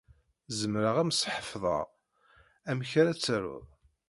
[0.59, 1.85] Zemreɣ ad m-sḥefḍeɣ
[2.69, 3.65] amek ara taruḍ.